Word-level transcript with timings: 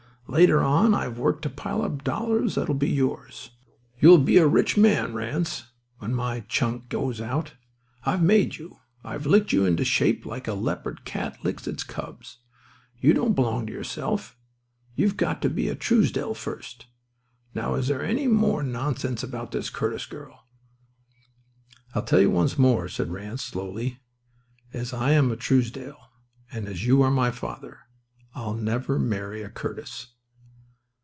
Later 0.27 0.61
on 0.61 0.93
I've 0.93 1.19
worked 1.19 1.41
to 1.41 1.49
pile 1.49 1.81
up 1.81 2.05
dollars 2.05 2.55
that'll 2.55 2.73
be 2.73 2.89
yours. 2.89 3.49
You'll 3.99 4.17
be 4.17 4.37
a 4.37 4.47
rich 4.47 4.77
man, 4.77 5.13
Ranse, 5.13 5.65
when 5.97 6.15
my 6.15 6.39
chunk 6.47 6.87
goes 6.87 7.19
out. 7.19 7.55
I've 8.05 8.23
made 8.23 8.55
you. 8.55 8.77
I've 9.03 9.25
licked 9.25 9.51
you 9.51 9.65
into 9.65 9.83
shape 9.83 10.25
like 10.25 10.47
a 10.47 10.53
leopard 10.53 11.03
cat 11.03 11.39
licks 11.43 11.67
its 11.67 11.83
cubs. 11.83 12.37
You 12.97 13.13
don't 13.13 13.33
belong 13.33 13.65
to 13.67 13.73
yourself 13.73 14.37
—you've 14.95 15.17
got 15.17 15.41
to 15.41 15.49
be 15.49 15.67
a 15.67 15.75
Truesdell 15.75 16.35
first. 16.37 16.85
Now, 17.53 17.73
is 17.75 17.89
there 17.89 17.97
to 17.97 18.05
be 18.05 18.11
any 18.11 18.27
more 18.29 18.63
nonsense 18.63 19.23
about 19.23 19.51
this 19.51 19.69
Curtis 19.69 20.05
girl?" 20.05 20.47
"I'll 21.93 22.03
tell 22.03 22.21
you 22.21 22.31
once 22.31 22.57
more," 22.57 22.87
said 22.87 23.11
Ranse, 23.11 23.43
slowly. 23.43 23.99
"As 24.71 24.93
I 24.93 25.11
am 25.11 25.29
a 25.29 25.35
Truesdell 25.35 25.97
and 26.53 26.69
as 26.69 26.85
you 26.87 27.01
are 27.01 27.11
my 27.11 27.31
father, 27.31 27.79
I'll 28.33 28.53
never 28.53 28.97
marry 28.97 29.41
a 29.41 29.49
Curtis." 29.49 30.07